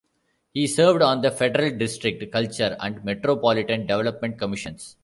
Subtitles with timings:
[0.51, 4.95] He served on the Federal District, Culture, and Metropolitan Development Commissions.